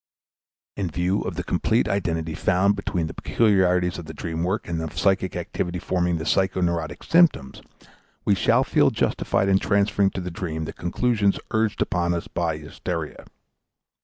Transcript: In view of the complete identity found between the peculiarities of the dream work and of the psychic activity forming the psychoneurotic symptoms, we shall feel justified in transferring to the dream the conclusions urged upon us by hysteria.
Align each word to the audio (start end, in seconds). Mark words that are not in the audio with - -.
In 0.75 0.89
view 0.89 1.21
of 1.21 1.35
the 1.35 1.43
complete 1.43 1.87
identity 1.87 2.33
found 2.33 2.75
between 2.75 3.05
the 3.05 3.13
peculiarities 3.13 3.99
of 3.99 4.05
the 4.05 4.15
dream 4.15 4.43
work 4.43 4.67
and 4.67 4.81
of 4.81 4.89
the 4.89 4.97
psychic 4.97 5.35
activity 5.35 5.77
forming 5.77 6.17
the 6.17 6.23
psychoneurotic 6.23 7.03
symptoms, 7.05 7.61
we 8.25 8.33
shall 8.33 8.63
feel 8.63 8.89
justified 8.89 9.47
in 9.47 9.59
transferring 9.59 10.09
to 10.09 10.21
the 10.21 10.31
dream 10.31 10.65
the 10.65 10.73
conclusions 10.73 11.37
urged 11.51 11.83
upon 11.83 12.15
us 12.15 12.27
by 12.27 12.57
hysteria. 12.57 13.27